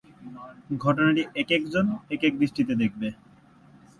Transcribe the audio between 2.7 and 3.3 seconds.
দেখে।